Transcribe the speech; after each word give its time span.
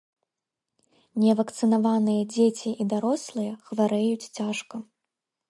Невакцынаваныя 1.23 2.23
дзеці 2.33 2.69
і 2.85 2.89
дарослыя 2.95 3.53
хварэюць 3.69 4.31
цяжка. 4.41 4.75